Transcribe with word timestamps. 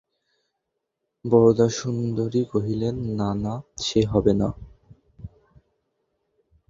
বরদাসুন্দরী 1.25 2.41
কহিলেন, 2.45 2.95
না 3.19 3.29
না, 3.43 3.53
সে 3.81 4.01
হবে 4.05 4.33
না। 4.33 4.49